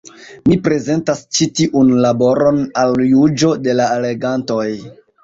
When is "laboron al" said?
2.05-2.97